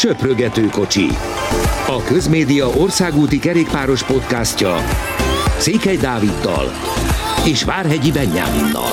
[0.00, 1.06] Söprögető kocsi.
[1.86, 4.76] A Közmédia országúti kerékpáros podcastja
[5.58, 6.70] Székely Dáviddal
[7.44, 8.92] és Várhegyi Benyáminnal.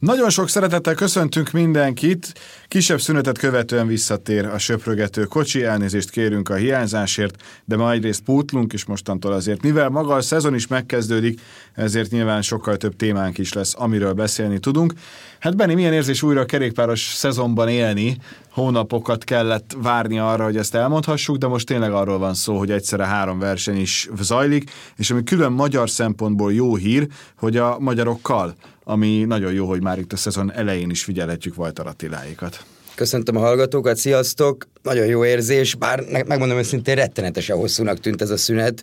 [0.00, 2.32] Nagyon sok szeretettel köszöntünk mindenkit.
[2.68, 5.64] Kisebb szünetet követően visszatér a söprögető kocsi.
[5.64, 10.54] Elnézést kérünk a hiányzásért, de ma egyrészt pótlunk, és mostantól azért, mivel maga a szezon
[10.54, 11.40] is megkezdődik,
[11.74, 14.92] ezért nyilván sokkal több témánk is lesz, amiről beszélni tudunk.
[15.38, 18.16] Hát Benni, milyen érzés újra a kerékpáros szezonban élni?
[18.50, 23.06] Hónapokat kellett várni arra, hogy ezt elmondhassuk, de most tényleg arról van szó, hogy egyszerre
[23.06, 27.06] három verseny is zajlik, és ami külön magyar szempontból jó hír,
[27.36, 28.54] hogy a magyarokkal
[28.90, 32.64] ami nagyon jó, hogy már itt a szezon elején is figyelhetjük Vajtar Attiláikat.
[32.94, 34.68] Köszöntöm a hallgatókat, sziasztok!
[34.82, 38.82] Nagyon jó érzés, bár megmondom őszintén rettenetesen hosszúnak tűnt ez a szünet,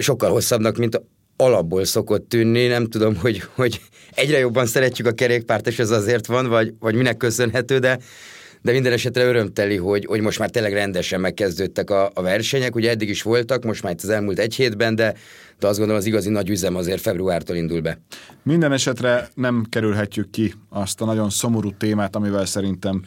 [0.00, 1.00] sokkal hosszabbnak, mint
[1.36, 3.80] alapból szokott tűnni, nem tudom, hogy, hogy
[4.14, 7.98] egyre jobban szeretjük a kerékpárt, és ez azért van, vagy, vagy minek köszönhető, de
[8.62, 12.74] de minden esetre örömteli, hogy, hogy most már tényleg rendesen megkezdődtek a, a versenyek.
[12.74, 15.14] Ugye eddig is voltak, most már itt az elmúlt egy hétben, de,
[15.58, 18.00] de azt gondolom az igazi nagy üzem azért februártól indul be.
[18.42, 23.02] Minden esetre nem kerülhetjük ki azt a nagyon szomorú témát, amivel szerintem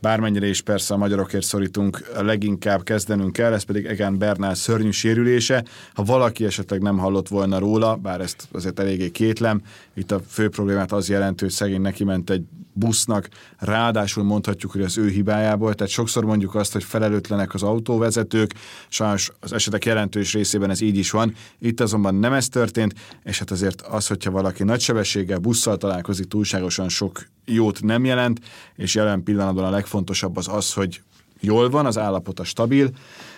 [0.00, 5.64] bármennyire is persze a magyarokért szorítunk, leginkább kezdenünk kell, ez pedig Egan Bernál szörnyű sérülése.
[5.94, 9.62] Ha valaki esetleg nem hallott volna róla, bár ezt azért eléggé kétlem,
[9.94, 12.42] itt a fő problémát az jelentő, hogy szegény neki ment egy
[12.76, 18.54] busznak, ráadásul mondhatjuk, hogy az ő hibájából, tehát sokszor mondjuk azt, hogy felelőtlenek az autóvezetők,
[18.88, 23.38] sajnos az esetek jelentős részében ez így is van, itt azonban nem ez történt, és
[23.38, 28.40] hát azért az, hogyha valaki nagy sebességgel busszal találkozik, túlságosan sok jót nem jelent,
[28.74, 31.00] és jelen pillanatban a legfontosabb az az, hogy
[31.40, 32.90] jól van, az állapota stabil,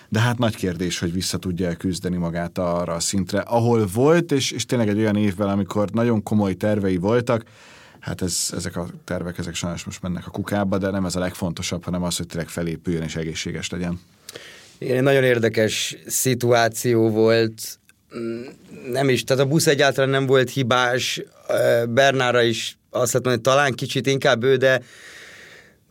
[0.09, 4.51] de hát nagy kérdés, hogy vissza tudja küzdeni magát arra a szintre, ahol volt, és,
[4.51, 7.43] és tényleg egy olyan évben, amikor nagyon komoly tervei voltak,
[7.99, 11.19] hát ez, ezek a tervek, ezek sajnos most mennek a kukába, de nem ez a
[11.19, 13.99] legfontosabb, hanem az, hogy tényleg felépüljön és egészséges legyen.
[14.77, 17.79] Igen, egy nagyon érdekes szituáció volt,
[18.91, 21.21] nem is, tehát a busz egyáltalán nem volt hibás,
[21.89, 24.81] Bernára is azt lehet mondani, talán kicsit inkább ő, de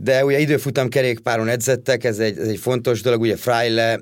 [0.00, 4.00] de ugye időfutam kerékpáron edzettek, ez egy, ez egy fontos dolog, ugye Freile,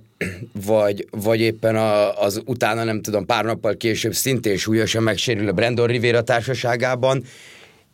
[0.67, 5.53] vagy, vagy éppen a, az utána, nem tudom, pár nappal később szintén súlyosan megsérül a
[5.53, 7.25] Brandon Rivera társaságában,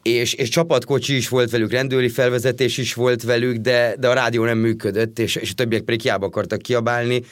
[0.02, 4.44] és, és csapatkocsi is volt velük, rendőri felvezetés is volt velük, de, de a rádió
[4.44, 7.22] nem működött, és, és a többiek pedig hiába akartak kiabálni,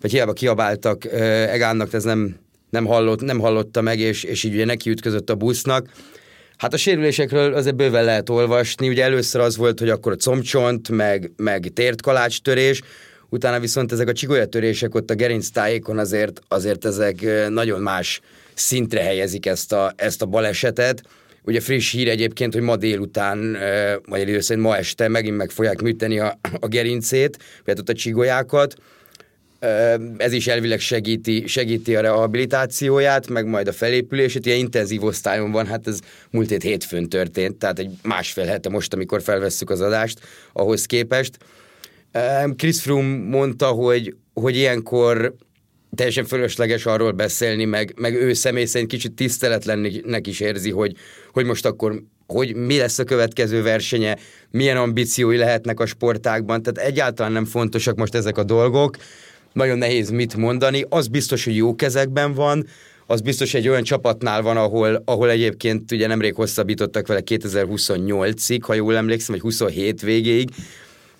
[0.00, 1.04] vagy hiába kiabáltak
[1.50, 2.36] Egánnak, ez nem,
[2.70, 5.88] nem, hallott, nem hallotta meg, és, és így ugye neki ütközött a busznak.
[6.56, 10.88] Hát a sérülésekről azért bőven lehet olvasni, ugye először az volt, hogy akkor a combcsont,
[10.88, 12.82] meg, meg tért kalácstörés,
[13.28, 18.20] utána viszont ezek a csigolyatörések ott a gerinctájékon azért, azért ezek nagyon más
[18.54, 21.02] szintre helyezik ezt a, ezt a balesetet,
[21.46, 23.56] Ugye friss hír egyébként, hogy ma délután,
[24.06, 28.74] vagy először ma este megint meg fogják műteni a, a gerincét, vagy ott a csigolyákat.
[30.16, 34.46] Ez is elvileg segíti, segíti a rehabilitációját, meg majd a felépülését.
[34.46, 35.98] Ilyen intenzív osztályon van, hát ez
[36.30, 40.20] múlt hét hétfőn történt, tehát egy másfél hete most, amikor felvesszük az adást,
[40.52, 41.38] ahhoz képest.
[42.56, 45.34] Chris Froome mondta, hogy, hogy ilyenkor
[45.94, 50.96] teljesen fölösleges arról beszélni, meg, meg ő személy szerint kicsit tiszteletlennek is érzi, hogy,
[51.32, 54.16] hogy most akkor hogy mi lesz a következő versenye,
[54.50, 58.96] milyen ambíciói lehetnek a sportákban, tehát egyáltalán nem fontosak most ezek a dolgok,
[59.52, 62.66] nagyon nehéz mit mondani, az biztos, hogy jó kezekben van,
[63.06, 68.74] az biztos egy olyan csapatnál van, ahol, ahol egyébként ugye nemrég hosszabbítottak vele 2028-ig, ha
[68.74, 70.48] jól emlékszem, vagy 27 végéig,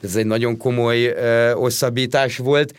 [0.02, 2.74] ez egy nagyon komoly ö, hosszabbítás volt,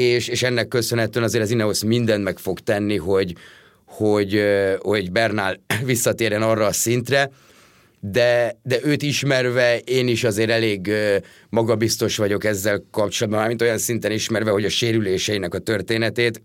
[0.00, 3.34] és, és ennek köszönhetően azért az Ineos mindent meg fog tenni, hogy,
[3.84, 4.42] hogy,
[4.78, 7.30] hogy Bernál visszatérjen arra a szintre,
[8.00, 10.90] de, de őt ismerve én is azért elég
[11.48, 16.42] magabiztos vagyok ezzel kapcsolatban, mint olyan szinten ismerve, hogy a sérüléseinek a történetét,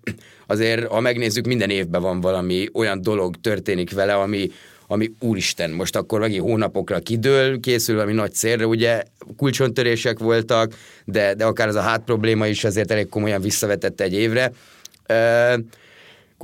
[0.48, 4.50] azért ha megnézzük, minden évben van valami olyan dolog történik vele, ami,
[4.88, 9.04] ami úristen, most akkor megint hónapokra kidől, készül valami nagy célra, ugye
[9.38, 10.74] kulcsontörések voltak,
[11.06, 14.52] de, de akár az a hát probléma is azért elég komolyan visszavetette egy évre.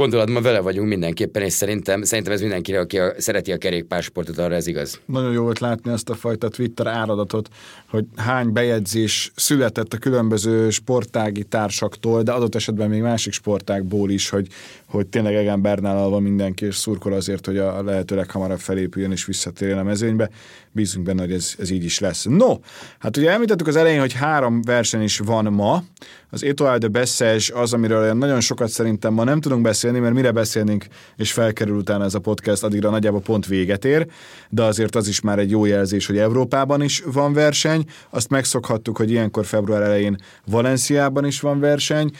[0.02, 4.56] Gondolatban vele vagyunk mindenképpen, és szerintem, szerintem ez mindenkire, aki a, szereti a kerékpársportot, arra
[4.56, 5.00] ez igaz.
[5.06, 7.50] Nagyon jó volt látni ezt a fajta Twitter áradatot,
[7.90, 14.30] hogy hány bejegyzés született a különböző sportági társaktól, de adott esetben még másik sportákból is,
[14.30, 14.48] hogy,
[14.86, 19.26] hogy tényleg Egan Bernál van mindenki, és szurkol azért, hogy a lehető leghamarabb felépüljön és
[19.26, 20.30] visszatérjen a mezőnybe.
[20.72, 22.24] Bízunk benne, hogy ez, ez így is lesz.
[22.24, 22.60] No,
[23.00, 25.84] hát ugye említettük az elején, hogy három verseny is van ma.
[26.30, 30.16] Az Etoile de Bessage az, amiről nagyon sokat szerintem ma nem tudunk beszélni, beszélni, mert
[30.16, 30.86] mire beszélnénk,
[31.18, 34.08] és felkerül utána ez a podcast, addigra nagyjából pont véget ér,
[34.50, 37.86] de azért az is már egy jó jelzés, hogy Európában is van verseny.
[38.10, 42.12] Azt megszokhattuk, hogy ilyenkor február elején Valenciában is van verseny,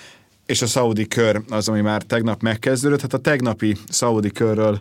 [0.46, 3.02] és a szaudi kör az, ami már tegnap megkezdődött.
[3.02, 4.80] Hát a tegnapi szaudi körről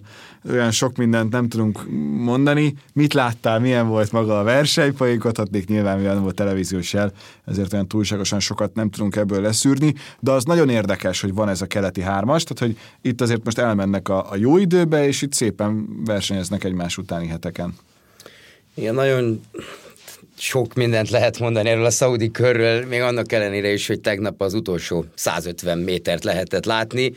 [0.50, 1.86] olyan sok mindent nem tudunk
[2.16, 2.74] mondani.
[2.92, 4.94] Mit láttál, milyen volt maga a verseny?
[4.94, 7.12] Poénkodhatnék nyilván, mivel nem volt televíziós jel,
[7.44, 11.62] ezért olyan túlságosan sokat nem tudunk ebből leszűrni, de az nagyon érdekes, hogy van ez
[11.62, 15.32] a keleti hármas, tehát hogy itt azért most elmennek a, a jó időbe, és itt
[15.32, 17.74] szépen versenyeznek egymás utáni heteken.
[18.74, 19.40] Igen, nagyon
[20.40, 24.54] sok mindent lehet mondani erről a szaudi körről, még annak ellenére is, hogy tegnap az
[24.54, 27.12] utolsó 150 métert lehetett látni.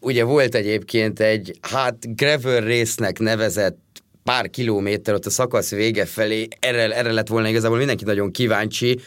[0.00, 3.78] Ugye volt egyébként egy, hát gravel résznek nevezett
[4.24, 8.98] pár kilométer ott a szakasz vége felé, erre, erre lett volna igazából mindenki nagyon kíváncsi.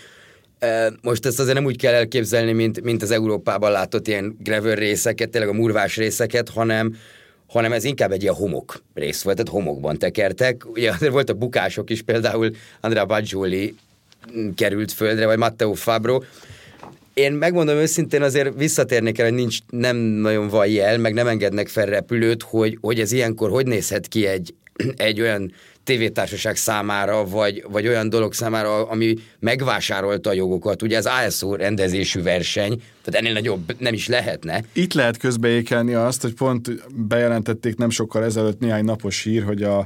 [1.01, 5.29] Most ezt azért nem úgy kell elképzelni, mint, mint az Európában látott ilyen gravel részeket,
[5.29, 6.95] tényleg a murvás részeket, hanem,
[7.51, 10.69] hanem ez inkább egy ilyen homok rész volt, tehát homokban tekertek.
[10.69, 12.51] Ugye azért voltak bukások is, például
[12.81, 13.75] Andrea Baggioli
[14.55, 16.21] került földre, vagy Matteo Fabro.
[17.13, 21.67] Én megmondom őszintén, azért visszatérnék el, hogy nincs, nem nagyon van jel, meg nem engednek
[21.67, 24.53] fel repülőt, hogy, hogy ez ilyenkor hogy nézhet ki egy,
[24.95, 30.81] egy olyan tévétársaság számára, vagy, vagy olyan dolog számára, ami megvásárolta a jogokat.
[30.81, 34.63] Ugye ez ASO rendezésű verseny, tehát ennél nagyobb nem is lehetne.
[34.73, 39.85] Itt lehet közbeékelni azt, hogy pont bejelentették nem sokkal ezelőtt néhány napos hír, hogy a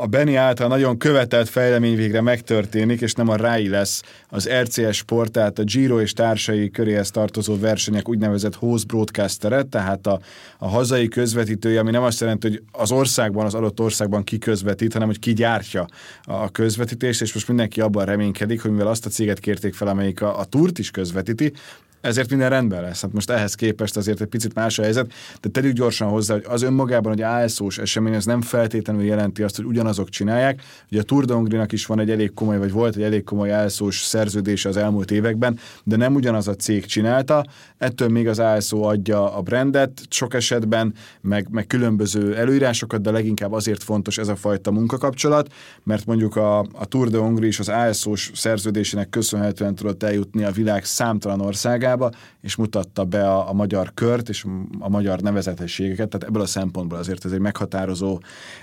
[0.00, 4.96] a Benny által nagyon követelt fejlemény végre megtörténik, és nem a RAI lesz az RCS
[4.96, 10.20] Sport, tehát a Giro és társai köréhez tartozó versenyek úgynevezett host broadcasteret, tehát a,
[10.58, 14.92] a hazai közvetítője, ami nem azt jelenti, hogy az országban, az adott országban ki közvetít,
[14.92, 15.86] hanem hogy ki gyártja
[16.24, 20.22] a közvetítést, és most mindenki abban reménykedik, hogy mivel azt a céget kérték fel, amelyik
[20.22, 21.52] a, a túrt is közvetíti,
[22.00, 23.02] ezért minden rendben lesz.
[23.02, 26.44] Hát most ehhez képest azért egy picit más a helyzet, de tegyük gyorsan hozzá, hogy
[26.48, 30.62] az önmagában, hogy ASO-s esemény, ez nem feltétlenül jelenti azt, hogy ugyanazok csinálják.
[30.90, 33.52] Ugye a Tour de Hongrinak is van egy elég komoly, vagy volt egy elég komoly
[33.52, 37.44] ASO-s szerződése az elmúlt években, de nem ugyanaz a cég csinálta.
[37.78, 43.52] Ettől még az ASO adja a brandet sok esetben, meg, meg különböző előírásokat, de leginkább
[43.52, 45.52] azért fontos ez a fajta munkakapcsolat,
[45.82, 50.50] mert mondjuk a, a Tour de Hongri is az ASO-s szerződésének köszönhetően tudott eljutni a
[50.50, 54.44] világ számtalan országába, Amerikába, és mutatta be a, a magyar kört és
[54.78, 58.20] a magyar nevezetességeket, tehát ebből a szempontból azért ez egy meghatározó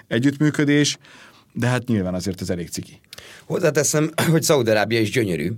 [0.08, 0.98] együttműködés,
[1.54, 3.00] de hát nyilván azért ez elég ciki.
[3.46, 5.52] Hozzáteszem, hogy Szaudarábia is gyönyörű,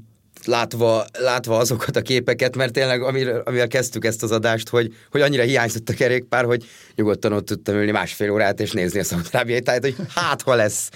[0.47, 5.21] látva, látva azokat a képeket, mert tényleg amivel, amivel kezdtük ezt az adást, hogy, hogy
[5.21, 6.65] annyira hiányzott a kerékpár, hogy
[6.95, 10.89] nyugodtan ott tudtam ülni másfél órát és nézni a szaudarábiai tájat, hogy hát ha lesz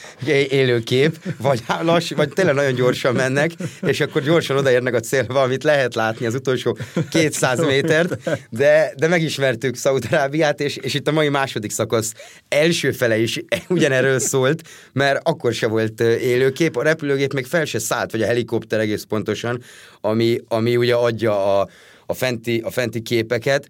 [0.50, 3.52] élő kép, vagy lass, vagy tényleg nagyon gyorsan mennek,
[3.82, 6.78] és akkor gyorsan odaérnek a célba, amit lehet látni az utolsó
[7.10, 12.14] 200 métert, de, de megismertük Szaudarábiát, és, és itt a mai második szakasz
[12.48, 14.62] első fele is ugyanerről szólt,
[14.94, 19.04] mert akkor se volt élőkép, a repülőgép még fel se szállt, vagy a helikopter egész
[19.04, 19.62] pontos pontosan,
[20.02, 21.68] ami, ami ugye adja a,
[22.06, 23.68] a, fenti, a fenti képeket,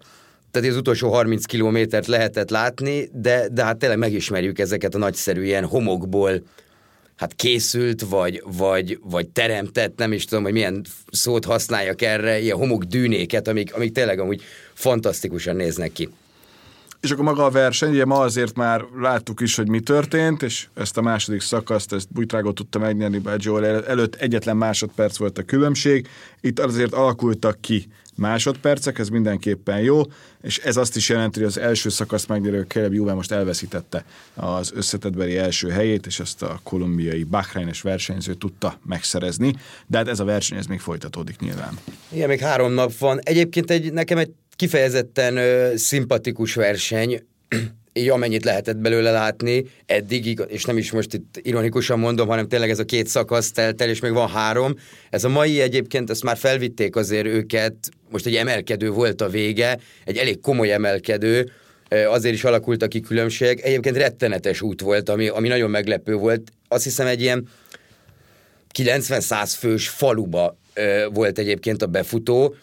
[0.50, 5.44] tehát az utolsó 30 kilométert lehetett látni, de, de hát tényleg megismerjük ezeket a nagyszerű
[5.44, 6.42] ilyen homokból
[7.16, 12.56] hát készült, vagy, vagy, vagy teremtett, nem is tudom, hogy milyen szót használjak erre, ilyen
[12.56, 14.42] homokdűnéket, amik, amik tényleg amúgy
[14.72, 16.08] fantasztikusan néznek ki.
[17.02, 20.68] És akkor maga a verseny, ugye ma azért már láttuk is, hogy mi történt, és
[20.74, 26.08] ezt a második szakaszt, ezt Bújtrágot tudta megnyerni Baggio előtt egyetlen másodperc volt a különbség.
[26.40, 30.00] Itt azért alakultak ki másodpercek, ez mindenképpen jó,
[30.42, 34.04] és ez azt is jelenti, hogy az első szakasz megnyerő Caleb Juve most elveszítette
[34.34, 39.54] az összetettbeli első helyét, és ezt a kolumbiai Bahreines versenyző tudta megszerezni,
[39.86, 41.78] de hát ez a verseny ez még folytatódik nyilván.
[42.08, 43.18] Igen, még három nap van.
[43.22, 44.30] Egyébként egy, nekem egy
[44.62, 47.22] kifejezetten ö, szimpatikus verseny,
[47.92, 52.70] így amennyit lehetett belőle látni eddig, és nem is most itt ironikusan mondom, hanem tényleg
[52.70, 54.74] ez a két szakasz telt el, és még van három.
[55.10, 57.74] Ez a mai egyébként, ezt már felvitték azért őket,
[58.10, 61.50] most egy emelkedő volt a vége, egy elég komoly emelkedő,
[61.88, 63.60] azért is alakult a ki különbség.
[63.60, 66.52] Egyébként rettenetes út volt, ami, ami nagyon meglepő volt.
[66.68, 67.48] Azt hiszem egy ilyen
[68.78, 70.56] 90-100 fős faluba
[71.12, 72.54] volt egyébként a befutó,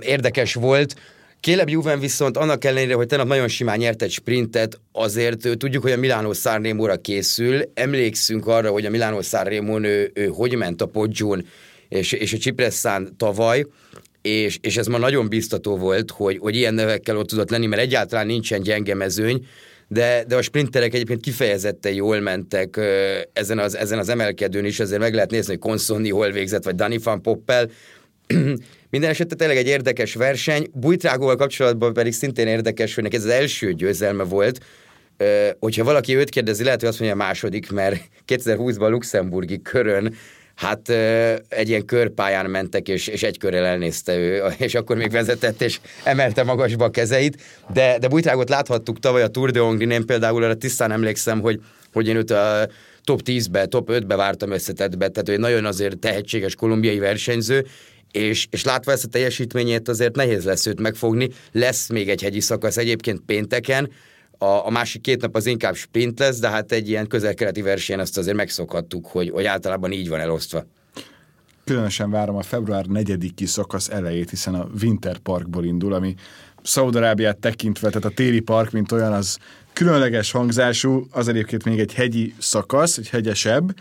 [0.00, 0.94] érdekes volt.
[1.40, 5.92] Caleb Juven viszont annak ellenére, hogy tegnap nagyon simán nyert egy sprintet, azért tudjuk, hogy
[5.92, 7.62] a Milánó Sanremo-ra készül.
[7.74, 11.46] Emlékszünk arra, hogy a Milánó Sanremo ő, ő hogy ment a Poggion
[11.88, 13.66] és, és a Cipresszán tavaly,
[14.22, 17.82] és, és ez ma nagyon biztató volt, hogy, hogy ilyen nevekkel ott tudott lenni, mert
[17.82, 19.46] egyáltalán nincsen gyenge mezőny,
[19.88, 22.80] de, de a sprinterek egyébként kifejezetten jól mentek
[23.32, 26.74] ezen az, ezen az emelkedőn is, ezért meg lehet nézni, hogy Consonni hol végzett, vagy
[26.74, 27.70] Danny van Poppel,
[28.90, 30.66] minden esetre tényleg egy érdekes verseny.
[30.72, 34.60] Bújtrágóval kapcsolatban pedig szintén érdekes, hogy neki ez az első győzelme volt,
[35.58, 40.14] hogyha valaki őt kérdezi, lehet, hogy azt mondja a második, mert 2020-ban a luxemburgi körön
[40.54, 40.88] hát
[41.48, 45.80] egy ilyen körpályán mentek, és, és egy körrel elnézte ő, és akkor még vezetett, és
[46.04, 50.42] emelte magasba a kezeit, de, de Bújtrágot láthattuk tavaly a Tour de Hongrin, én például
[50.42, 51.60] arra tisztán emlékszem, hogy,
[51.92, 52.68] hogy én őt a
[53.04, 57.66] top 10-be, top 5-be vártam összetettbe, tehát ő nagyon azért tehetséges kolumbiai versenyző,
[58.12, 61.28] és, és látva ezt a teljesítményét azért nehéz lesz őt megfogni.
[61.52, 63.90] Lesz még egy hegyi szakasz egyébként pénteken,
[64.42, 68.00] a, a másik két nap az inkább sprint lesz, de hát egy ilyen közel-keleti versenyen
[68.00, 70.66] azt azért megszokhattuk, hogy, hogy általában így van elosztva.
[71.64, 76.14] Különösen várom a február 4-i szakasz elejét, hiszen a Winter Parkból indul, ami
[76.62, 79.38] Szaudarábiát tekintve, tehát a téli park, mint olyan, az
[79.72, 83.74] különleges hangzású, az egyébként még egy hegyi szakasz, egy hegyesebb,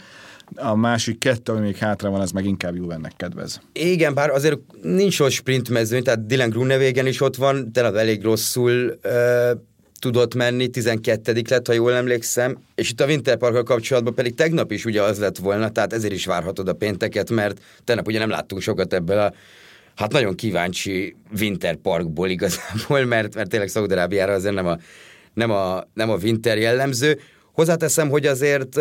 [0.56, 3.62] a másik kettő, ami még hátra van, az meg inkább Juvennek kedvez.
[3.74, 8.24] Igen, bár azért nincs ott sprint mezőny, tehát Dylan Grunewagen is ott van, tényleg elég
[8.24, 9.52] rosszul ö,
[10.00, 14.86] tudott menni, 12 lett, ha jól emlékszem, és itt a Winterparkkal kapcsolatban pedig tegnap is
[14.86, 18.62] ugye az lett volna, tehát ezért is várhatod a pénteket, mert tegnap ugye nem láttunk
[18.62, 19.34] sokat ebből a
[19.96, 24.78] hát nagyon kíváncsi Winterparkból igazából, mert, mert tényleg Szaudarábiára azért nem a,
[25.34, 27.20] nem, a, nem a Winter jellemző.
[27.60, 28.78] Hozzáteszem, hogy azért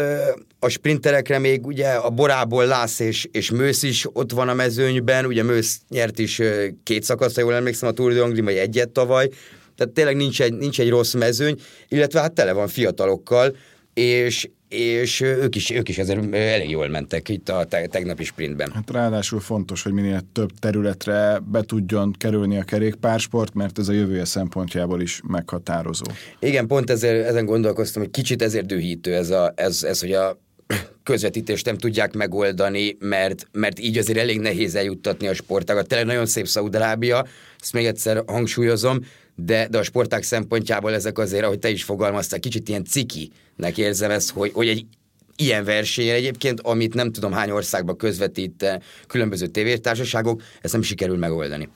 [0.59, 5.27] a sprinterekre még ugye a Borából Lász és, és Mősz is ott van a mezőnyben,
[5.27, 6.41] ugye Mősz nyert is
[6.83, 9.29] két szakaszt, ha jól emlékszem, a Tour de Hongrie, vagy egyet tavaly,
[9.77, 13.57] tehát tényleg nincs egy, nincs egy rossz mezőny, illetve hát tele van fiatalokkal,
[13.95, 18.71] és, és ők is, ők is ezért elég jól mentek itt a tegnapi sprintben.
[18.75, 23.93] Hát ráadásul fontos, hogy minél több területre be tudjon kerülni a kerékpársport, mert ez a
[23.93, 26.05] jövője szempontjából is meghatározó.
[26.39, 30.39] Igen, pont ezért, ezen gondolkoztam, hogy kicsit ezért dühítő ez, a, ez, ez hogy a
[31.03, 35.89] közvetítést nem tudják megoldani, mert, mert így azért elég nehéz eljuttatni a sportágat.
[35.89, 37.27] Tényleg nagyon szép Szaudarábia,
[37.61, 39.01] ezt még egyszer hangsúlyozom,
[39.45, 44.11] de, de a sporták szempontjából ezek azért, ahogy te is fogalmaztál, kicsit ilyen cikinek érzem
[44.11, 44.87] ezt, hogy, hogy egy
[45.37, 51.69] ilyen versenyen egyébként, amit nem tudom hány országban közvetít különböző tévétársaságok, ezt nem sikerül megoldani.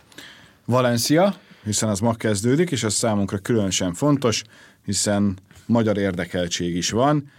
[0.64, 4.42] Valencia, hiszen az ma kezdődik, és az számunkra különösen fontos,
[4.84, 7.30] hiszen magyar érdekeltség is van,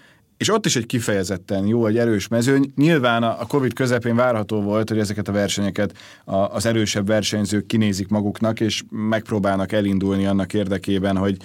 [0.43, 2.71] és ott is egy kifejezetten jó, egy erős mezőny.
[2.75, 8.59] Nyilván a Covid közepén várható volt, hogy ezeket a versenyeket az erősebb versenyzők kinézik maguknak,
[8.59, 11.37] és megpróbálnak elindulni annak érdekében, hogy,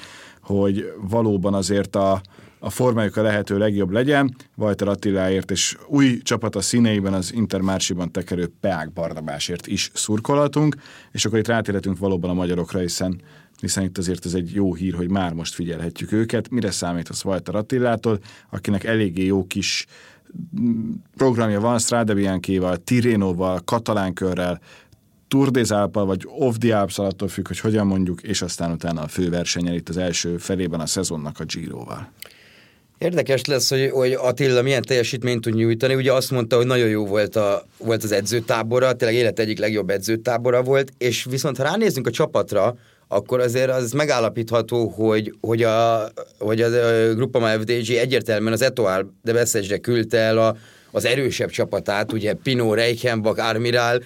[0.43, 2.21] hogy valóban azért a,
[2.59, 4.37] a formájuk a lehető legjobb legyen.
[4.57, 10.77] Walter Attiláért és új csapat a színeiben az Intermársiban tekerő Peák Bardabásért is szurkolatunk,
[11.13, 13.21] és akkor itt rátérhetünk valóban a magyarokra, hiszen
[13.61, 16.51] hiszen itt azért ez egy jó hír, hogy már most figyelhetjük őket.
[16.51, 18.19] Mire számít a Walter Attilától,
[18.51, 19.87] akinek eléggé jó kis
[20.61, 24.61] mm, programja van Strade Bianchi-val, Tirénóval, Katalánkörrel,
[25.29, 29.03] Tour des Alpes, vagy Off the Alps attól függ, hogy hogyan mondjuk, és aztán utána
[29.03, 32.13] a főversenyen itt az első felében a szezonnak a Giroval.
[32.99, 35.95] Érdekes lesz, hogy, hogy Attila milyen teljesítményt tud nyújtani.
[35.95, 39.91] Ugye azt mondta, hogy nagyon jó volt, a, volt az edzőtábora, tényleg élet egyik legjobb
[39.91, 42.77] edzőtábora volt, és viszont ha ránézzünk a csapatra,
[43.09, 46.69] akkor azért az megállapítható, hogy, hogy, a, hogy a
[47.15, 50.57] Gruppama FDG egyértelműen az Etoile de Beszesre küldte el a,
[50.91, 54.03] az erősebb csapatát, ugye Pino, Reichenbach, Armiral,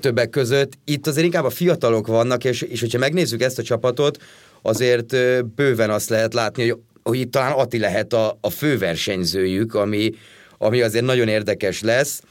[0.00, 0.72] többek között.
[0.84, 4.18] Itt azért inkább a fiatalok vannak, és, és hogyha megnézzük ezt a csapatot,
[4.62, 5.16] azért
[5.54, 10.10] bőven azt lehet látni, hogy, hogy itt talán Ati lehet a, a főversenyzőjük, ami,
[10.58, 12.22] ami azért nagyon érdekes lesz.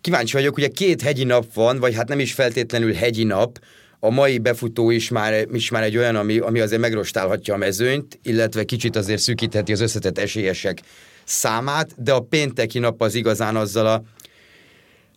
[0.00, 3.58] Kíváncsi vagyok, ugye két hegyi nap van, vagy hát nem is feltétlenül hegyi nap,
[4.04, 8.18] a mai befutó is már, is már egy olyan, ami, ami azért megrostálhatja a mezőnyt,
[8.22, 10.80] illetve kicsit azért szűkítheti az összetett esélyesek
[11.24, 14.02] számát, de a pénteki nap az igazán azzal a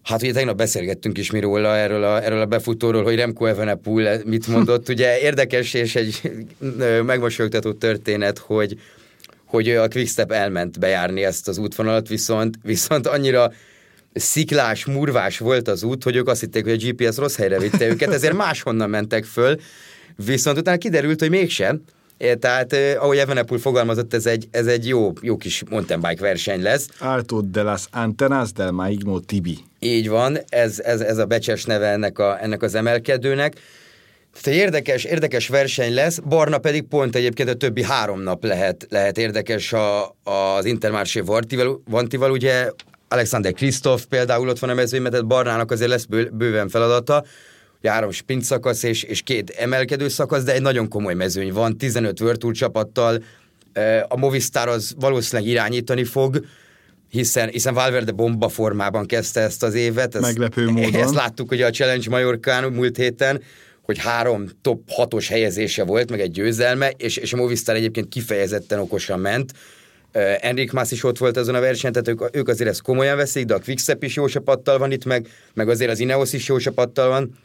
[0.08, 4.22] Hát ugye tegnap beszélgettünk is mi róla erről a, erről a befutóról, hogy Remco Evenepoel
[4.26, 4.90] mit mondott.
[4.96, 6.32] Ugye érdekes és egy
[7.06, 8.80] megmosolyogtató történet, hogy,
[9.46, 13.52] hogy a Quickstep elment bejárni ezt az útvonalat, viszont, viszont annyira
[14.14, 17.88] sziklás, murvás volt az út, hogy ők azt hitték, hogy a GPS rossz helyre vitte
[17.88, 19.56] őket, ezért máshonnan mentek föl,
[20.26, 21.82] viszont utána kiderült, hogy mégsem,
[22.40, 26.62] tehát, eh, ahogy Evenepul fogalmazott, ez egy, ez egy jó, jó kis mountain bike verseny
[26.62, 26.88] lesz.
[27.00, 29.58] Alto de las Antenas del Maigno Tibi.
[29.80, 33.54] Így van, ez, ez, ez a becses neve ennek, a, ennek az emelkedőnek.
[34.42, 38.88] Tehát egy érdekes, érdekes verseny lesz, Barna pedig pont egyébként a többi három nap lehet,
[38.90, 42.72] lehet érdekes a, az Intermarché Vantival, Vantival, ugye
[43.08, 47.24] Alexander Kristoff például ott van a mezőnyben, tehát Barnának azért lesz bő, bőven feladata,
[47.80, 51.78] ugye három sprint szakasz és, és két emelkedő szakasz, de egy nagyon komoly mezőny van,
[51.78, 53.24] 15 Virtual csapattal,
[54.08, 56.46] a Movistar az valószínűleg irányítani fog,
[57.10, 60.16] hiszen, hiszen Valverde bomba formában kezdte ezt az évet.
[60.16, 61.02] Ezt, Meglepő módon.
[61.02, 63.42] Ezt láttuk ugye a Challenge Majorkán múlt héten,
[63.82, 68.80] hogy három top hatos helyezése volt, meg egy győzelme, és, és a Movistar egyébként kifejezetten
[68.80, 69.52] okosan ment.
[70.14, 73.18] Uh, Enrik Mász is ott volt azon a versenyen, tehát ők, ők azért ezt komolyan
[73.18, 76.48] veszik, de a Quickstep is jó csapattal van itt, meg, meg azért az Ineos is
[76.48, 77.38] jó csapattal van.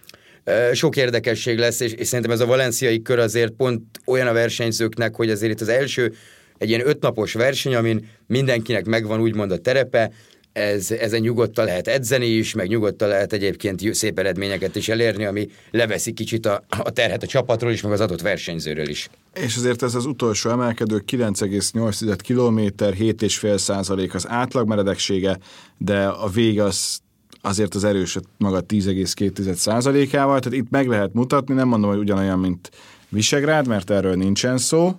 [0.72, 5.14] Sok érdekesség lesz, és, és szerintem ez a valenciai kör azért pont olyan a versenyzőknek,
[5.14, 6.12] hogy azért itt az első
[6.58, 10.10] egy ilyen ötnapos verseny, amin mindenkinek megvan úgymond a terepe,
[10.52, 15.48] ez, ezen nyugodtan lehet edzeni is, meg nyugodtan lehet egyébként szép eredményeket is elérni, ami
[15.70, 19.10] leveszi kicsit a, a terhet a csapatról is, meg az adott versenyzőről is.
[19.34, 25.38] És azért ez az utolsó emelkedő 9,8 km, 7,5 százalék az átlagmeredeksége,
[25.78, 27.00] de a vége az
[27.42, 32.38] azért az erős maga 10,2 százalékával, tehát itt meg lehet mutatni, nem mondom, hogy ugyanolyan,
[32.38, 32.70] mint
[33.08, 34.94] Visegrád, mert erről nincsen szó,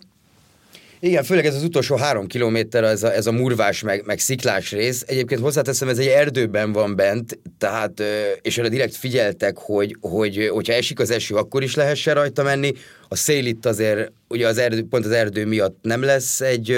[1.05, 4.71] igen, főleg ez az utolsó három kilométer, ez a, ez a murvás meg, meg sziklás
[4.71, 5.03] rész.
[5.07, 8.03] Egyébként hozzáteszem, ez egy erdőben van bent, tehát,
[8.41, 12.71] és erre direkt figyeltek, hogy, hogy hogyha esik az eső, akkor is lehessen rajta menni.
[13.07, 16.77] A szél itt azért, ugye az erdő, pont az erdő miatt nem lesz egy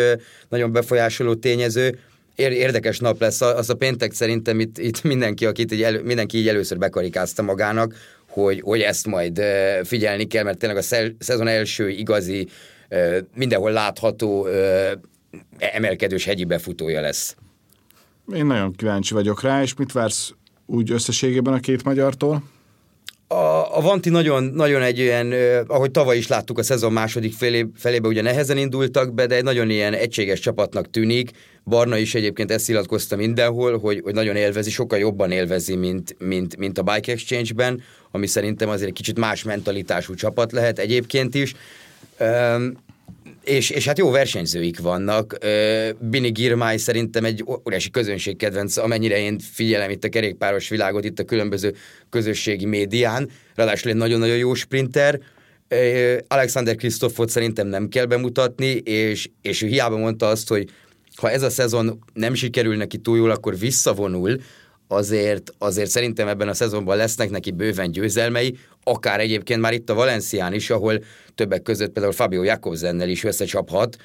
[0.50, 2.00] nagyon befolyásoló tényező,
[2.36, 3.42] érdekes nap lesz.
[3.42, 7.96] Az a péntek szerintem itt, itt mindenki, akit így elő, mindenki így először bekarikázta magának,
[8.30, 9.42] hogy, hogy ezt majd
[9.84, 12.48] figyelni kell, mert tényleg a szezon első igazi
[13.36, 14.48] mindenhol látható
[15.58, 17.36] emelkedős hegyi befutója lesz.
[18.36, 20.32] Én nagyon kíváncsi vagyok rá, és mit vársz
[20.65, 22.44] úgy összességében a két magyartól?
[23.27, 25.34] A, a Vanti nagyon, nagyon egy olyan,
[25.67, 29.44] ahogy tavaly is láttuk a szezon második felé, felébe, ugye nehezen indultak be, de egy
[29.44, 31.32] nagyon ilyen egységes csapatnak tűnik.
[31.63, 36.58] Barna is egyébként ezt illatkozta mindenhol, hogy, hogy nagyon élvezi, sokkal jobban élvezi, mint, mint,
[36.58, 41.55] mint a Bike Exchange-ben, ami szerintem azért egy kicsit más mentalitású csapat lehet egyébként is.
[42.20, 42.85] Um,
[43.45, 45.37] és, és hát jó versenyzőik vannak.
[45.99, 51.23] Bini Girmay szerintem egy óriási közönségkedvenc, amennyire én figyelem itt a kerékpáros világot, itt a
[51.23, 51.73] különböző
[52.09, 53.29] közösségi médián.
[53.55, 55.19] Ráadásul egy nagyon-nagyon jó sprinter.
[56.27, 60.69] Alexander Krisztofot szerintem nem kell bemutatni, és, és ő hiába mondta azt, hogy
[61.15, 64.39] ha ez a szezon nem sikerül neki túl jól, akkor visszavonul,
[64.88, 69.93] azért, azért szerintem ebben a szezonban lesznek neki bőven győzelmei, akár egyébként már itt a
[69.93, 71.04] Valencián is, ahol
[71.36, 73.98] többek között például Fabio Jakobsennel is összecsaphat,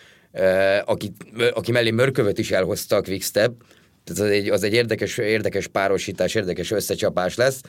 [0.85, 1.13] aki,
[1.55, 3.53] aki mellé Mörkövöt is elhozta a Quickstep,
[4.05, 7.61] tehát az egy, az egy érdekes, érdekes párosítás, érdekes összecsapás lesz.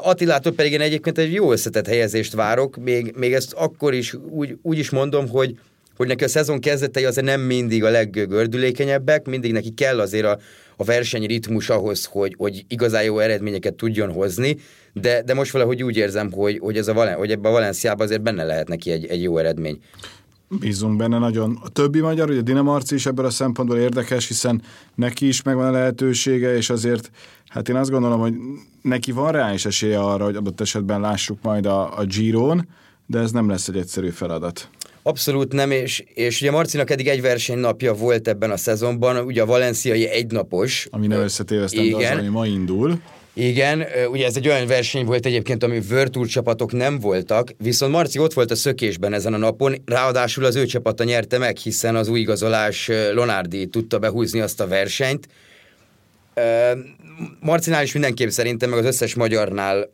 [0.00, 4.56] Attilától pedig én egyébként egy jó összetett helyezést várok, még, még ezt akkor is úgy,
[4.62, 5.58] úgy is mondom, hogy
[5.96, 10.38] hogy neki a szezon kezdetei azért nem mindig a leggördülékenyebbek, mindig neki kell azért a,
[10.76, 14.56] a versenyritmus ahhoz, hogy, hogy igazán jó eredményeket tudjon hozni,
[14.92, 18.06] de, de most valahogy úgy érzem, hogy, hogy, ez a Valen, hogy ebben a Valenciában
[18.06, 19.78] azért benne lehet neki egy, egy jó eredmény.
[20.48, 21.58] Bízunk benne nagyon.
[21.62, 24.62] A többi magyar, ugye Dina Marci is ebből a szempontból érdekes, hiszen
[24.94, 27.10] neki is megvan a lehetősége, és azért,
[27.48, 28.34] hát én azt gondolom, hogy
[28.82, 32.68] neki van rá is esélye arra, hogy adott esetben lássuk majd a, a Giron,
[33.06, 34.68] de ez nem lesz egy egyszerű feladat.
[35.06, 39.46] Abszolút nem, és, és ugye Marcinak eddig egy versenynapja volt ebben a szezonban, ugye a
[39.46, 40.86] valenciai egynapos.
[40.90, 43.00] Ami nem összetévesztem, de az, ami ma indul.
[43.34, 48.18] Igen, ugye ez egy olyan verseny volt egyébként, ami Virtual csapatok nem voltak, viszont Marci
[48.18, 52.08] ott volt a szökésben ezen a napon, ráadásul az ő csapata nyerte meg, hiszen az
[52.08, 55.28] új igazolás Lonardi tudta behúzni azt a versenyt.
[57.40, 59.90] Marcinál is mindenképp szerintem, meg az összes magyarnál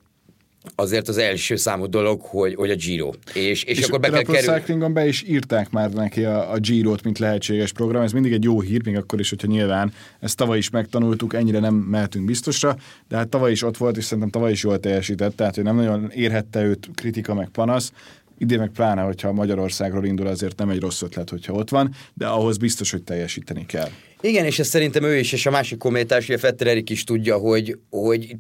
[0.74, 3.10] azért az első számú dolog, hogy, hogy a Giro.
[3.34, 4.60] És, és, és akkor be kell kerülni.
[4.60, 8.02] Cyclingon be is írták már neki a, a Giro-t, mint lehetséges program.
[8.02, 11.58] Ez mindig egy jó hír, még akkor is, hogyha nyilván ezt tavaly is megtanultuk, ennyire
[11.58, 12.76] nem mehetünk biztosra,
[13.08, 15.76] de hát tavaly is ott volt, és szerintem tavaly is jól teljesített, tehát hogy nem
[15.76, 17.92] nagyon érhette őt kritika meg panasz.
[18.38, 22.26] Idén meg pláne, hogyha Magyarországról indul, azért nem egy rossz ötlet, hogyha ott van, de
[22.26, 23.88] ahhoz biztos, hogy teljesíteni kell.
[24.20, 27.04] Igen, és ezt szerintem ő is, és a másik kommentás, hogy a Fetter Erik is
[27.04, 28.36] tudja, hogy, hogy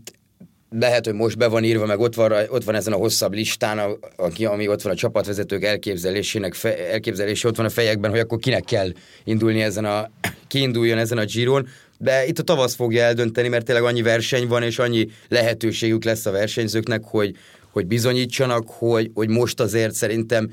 [0.70, 3.98] lehet, hogy most be van írva, meg ott van, ott van ezen a hosszabb listán,
[4.16, 8.38] aki, ami ott van a csapatvezetők elképzelésének, fe, elképzelése ott van a fejekben, hogy akkor
[8.38, 8.92] kinek kell
[9.24, 10.10] indulni ezen a,
[10.48, 14.62] kiinduljon ezen a Giron, de itt a tavasz fogja eldönteni, mert tényleg annyi verseny van,
[14.62, 17.36] és annyi lehetőségük lesz a versenyzőknek, hogy,
[17.70, 20.50] hogy bizonyítsanak, hogy, hogy most azért szerintem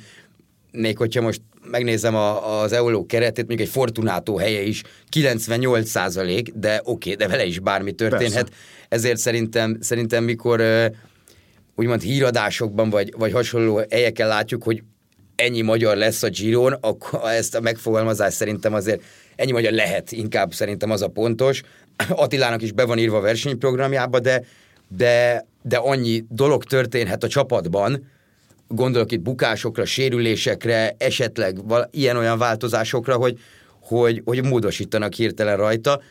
[0.72, 6.52] még hogyha most megnézem a, az Euló keretét, még egy Fortunato helye is 98 százalék,
[6.54, 8.50] de oké, okay, de vele is bármi történhet.
[8.50, 8.54] Persze.
[8.90, 10.62] Ezért szerintem, szerintem mikor
[11.76, 14.84] úgymond híradásokban vagy, vagy hasonló helyeken látjuk, hogy
[15.36, 19.02] ennyi magyar lesz a Giron, akkor ezt a megfogalmazást szerintem azért
[19.36, 21.62] ennyi magyar lehet, inkább szerintem az a pontos.
[22.10, 24.44] Attilának is be van írva a versenyprogramjába, de,
[24.88, 28.06] de, de annyi dolog történhet a csapatban,
[28.68, 31.58] gondolok itt bukásokra, sérülésekre, esetleg
[31.92, 33.40] ilyen-olyan változásokra, hogy,
[33.80, 36.02] hogy, hogy módosítanak hirtelen rajta.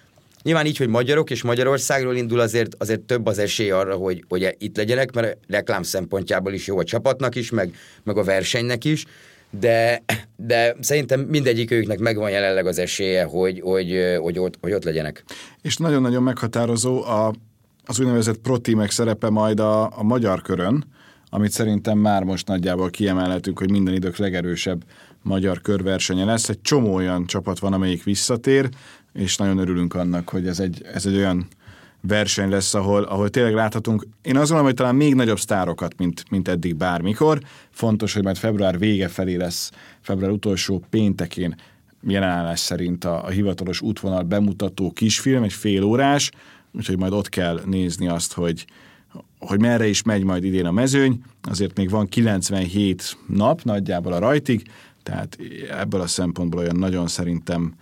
[0.42, 4.54] Nyilván így, hogy magyarok és Magyarországról indul, azért, azért több az esély arra, hogy, hogy
[4.58, 9.04] itt legyenek, mert reklám szempontjából is jó a csapatnak is, meg, meg a versenynek is,
[9.50, 10.02] de,
[10.36, 15.24] de szerintem mindegyik őknek megvan jelenleg az esélye, hogy, hogy, hogy, ott, hogy ott legyenek.
[15.62, 17.32] És nagyon-nagyon meghatározó a,
[17.84, 20.84] az úgynevezett protímek szerepe majd a, a magyar körön,
[21.36, 24.84] amit szerintem már most nagyjából kiemelhetünk, hogy minden idők legerősebb
[25.22, 26.48] magyar körversenye lesz.
[26.48, 28.68] Egy csomó olyan csapat van, amelyik visszatér,
[29.12, 31.46] és nagyon örülünk annak, hogy ez egy, ez egy olyan
[32.00, 36.24] verseny lesz, ahol, ahol tényleg láthatunk, én azt gondolom, hogy talán még nagyobb sztárokat, mint,
[36.30, 37.40] mint eddig bármikor.
[37.70, 39.70] Fontos, hogy majd február vége felé lesz,
[40.00, 41.54] február utolsó péntekén
[42.06, 46.30] jelenállás szerint a, a hivatalos útvonal bemutató kisfilm, egy fél órás,
[46.72, 48.66] úgyhogy majd ott kell nézni azt, hogy,
[49.38, 54.18] hogy merre is megy majd idén a mezőny, azért még van 97 nap nagyjából a
[54.18, 54.62] rajtig,
[55.02, 55.38] tehát
[55.70, 57.74] ebből a szempontból olyan nagyon szerintem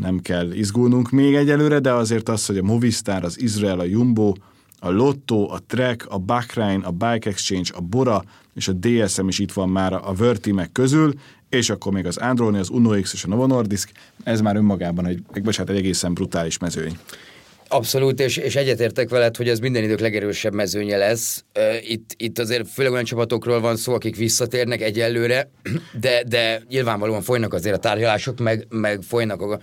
[0.00, 4.32] nem kell izgulnunk még egyelőre, de azért az, hogy a Movistar, az Izrael, a Jumbo,
[4.78, 9.38] a Lotto, a Trek, a Bahrain, a Bike Exchange, a Bora és a DSM is
[9.38, 11.12] itt van már a Vertimek közül,
[11.48, 13.92] és akkor még az Androni, az Uno X és a Novo Nordisk,
[14.24, 16.98] ez már önmagában egy, bocsánat, egy egészen brutális mezőny.
[17.72, 21.44] Abszolút, és, és egyetértek veled, hogy ez minden idők legerősebb mezőnye lesz.
[21.80, 25.50] Itt, itt azért főleg olyan csapatokról van szó, akik visszatérnek egyelőre,
[26.00, 29.60] de, de nyilvánvalóan folynak azért a tárgyalások, meg, meg folynak a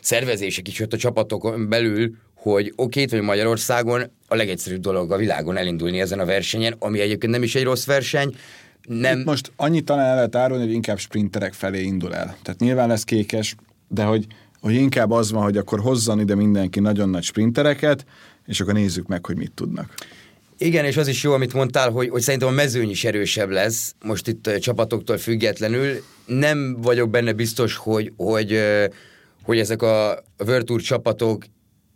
[0.00, 5.56] szervezések is ott a csapatokon belül, hogy oké, hogy Magyarországon a legegyszerűbb dolog a világon
[5.56, 8.34] elindulni ezen a versenyen, ami egyébként nem is egy rossz verseny,
[8.88, 9.18] nem...
[9.18, 12.36] Itt most annyit talán el lehet árulni, hogy inkább sprinterek felé indul el.
[12.42, 13.54] Tehát nyilván lesz kékes,
[13.88, 14.26] de hogy
[14.60, 18.04] hogy inkább az van, hogy akkor hozzon ide mindenki nagyon nagy sprintereket,
[18.46, 19.94] és akkor nézzük meg, hogy mit tudnak.
[20.58, 23.94] Igen, és az is jó, amit mondtál, hogy, hogy szerintem a mezőny is erősebb lesz,
[24.04, 26.02] most itt a csapatoktól függetlenül.
[26.26, 28.60] Nem vagyok benne biztos, hogy, hogy,
[29.42, 31.44] hogy ezek a World Tour csapatok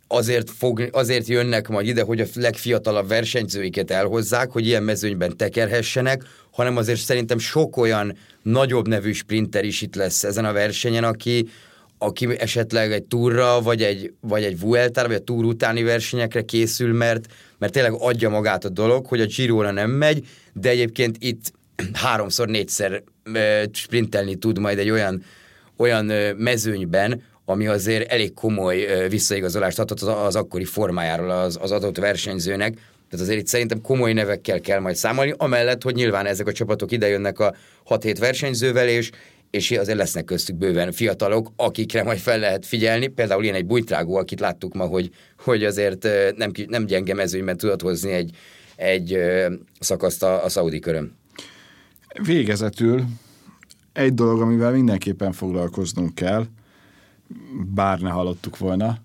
[0.07, 6.23] azért, fog, azért jönnek majd ide, hogy a legfiatalabb versenyzőiket elhozzák, hogy ilyen mezőnyben tekerhessenek,
[6.51, 11.47] hanem azért szerintem sok olyan nagyobb nevű sprinter is itt lesz ezen a versenyen, aki,
[12.05, 16.93] aki esetleg egy túra, vagy egy, vagy egy Vuelta, vagy a túr utáni versenyekre készül,
[16.93, 17.25] mert,
[17.57, 21.51] mert tényleg adja magát a dolog, hogy a giro nem megy, de egyébként itt
[21.93, 23.03] háromszor, négyszer
[23.71, 25.23] sprintelni tud majd egy olyan,
[25.77, 26.05] olyan
[26.37, 32.73] mezőnyben, ami azért elég komoly visszaigazolást adhat az akkori formájáról az, az adott versenyzőnek.
[33.09, 36.91] Tehát azért itt szerintem komoly nevekkel kell majd számolni, amellett, hogy nyilván ezek a csapatok
[36.91, 37.55] idejönnek a
[37.89, 39.09] 6-7 versenyzővel, és
[39.49, 43.07] és azért lesznek köztük bőven fiatalok, akikre majd fel lehet figyelni.
[43.07, 47.81] Például ilyen egy bújtrágó, akit láttuk ma, hogy, hogy azért nem, nem gyenge mezőnyben tudott
[47.81, 48.35] hozni egy,
[48.75, 49.17] egy
[49.79, 51.15] szakaszt a, a szaudi körön.
[52.23, 53.05] Végezetül
[53.93, 56.45] egy dolog, amivel mindenképpen foglalkoznunk kell,
[57.73, 58.97] bár ne hallottuk volna,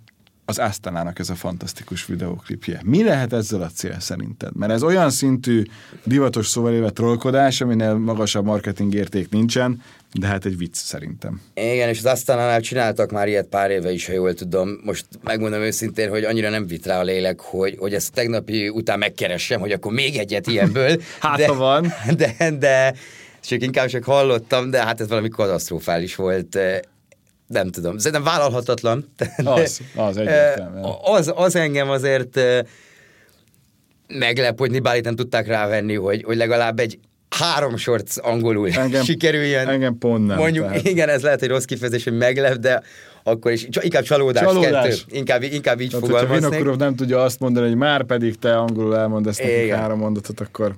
[0.51, 2.81] az Asztanának ez a fantasztikus videóklipje.
[2.85, 4.57] Mi lehet ezzel a cél szerinted?
[4.57, 5.63] Mert ez olyan szintű
[6.05, 9.83] divatos szóval éve trollkodás, aminél magasabb marketing érték nincsen,
[10.13, 11.41] de hát egy vicc szerintem.
[11.55, 14.81] Igen, és az Asztanánál csináltak már ilyet pár éve is, ha jól tudom.
[14.85, 18.99] Most megmondom őszintén, hogy annyira nem vitt rá a lélek, hogy, hogy ezt tegnapi után
[18.99, 21.01] megkeressem, hogy akkor még egyet ilyenből.
[21.21, 21.93] hát de, van.
[22.17, 22.95] De, de,
[23.41, 26.59] csak inkább csak hallottam, de hát ez valami katasztrofális volt
[27.51, 29.13] nem tudom, szerintem vállalhatatlan.
[29.45, 30.85] Az, az egyértelműen.
[31.03, 32.41] Az, az engem azért
[34.09, 39.69] meglep, hogy Nibálit nem tudták rávenni, hogy, hogy legalább egy három sort angolul engem, sikerüljön.
[39.69, 40.37] Engem pont nem.
[40.37, 40.89] Mondjuk, tehát.
[40.89, 42.83] igen, ez lehet egy rossz kifejezés, hogy meglep, de
[43.23, 44.99] akkor is inkább csalódás, csalódás.
[44.99, 45.17] kettő.
[45.17, 46.63] Inkább, inkább így tehát, fogalmaznék.
[46.63, 50.75] Hogyha nem tudja azt mondani, hogy már pedig te angolul elmondasz nekik három mondatot, akkor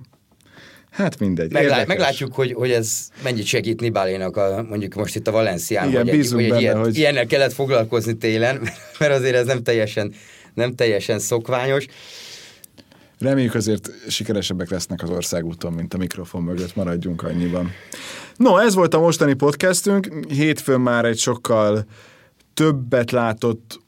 [0.93, 1.53] Hát mindegy.
[1.53, 6.01] Meglá- meglátjuk, hogy, hogy ez mennyit segít Nibálénak a, mondjuk most itt a Valencián, Igen,
[6.01, 6.97] hogy, egy, hogy benne, ilyet, hogy...
[6.97, 8.61] ilyennel kellett foglalkozni télen,
[8.99, 10.13] mert azért ez nem teljesen,
[10.55, 11.87] nem teljesen szokványos.
[13.19, 17.71] Reméljük azért sikeresebbek lesznek az országúton, mint a mikrofon mögött, maradjunk annyiban.
[18.37, 20.09] No, ez volt a mostani podcastünk.
[20.29, 21.85] Hétfőn már egy sokkal
[22.55, 23.81] többet látott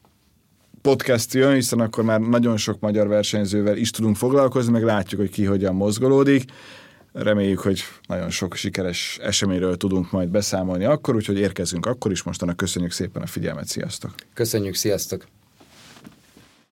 [0.81, 5.29] podcast jön, hiszen akkor már nagyon sok magyar versenyzővel is tudunk foglalkozni, meg látjuk, hogy
[5.29, 6.43] ki hogyan mozgolódik.
[7.15, 12.23] Reméljük, hogy nagyon sok sikeres eseményről tudunk majd beszámolni akkor, úgyhogy érkezünk akkor is.
[12.23, 14.13] Mostanak köszönjük szépen a figyelmet, sziasztok!
[14.33, 15.25] Köszönjük, sziasztok!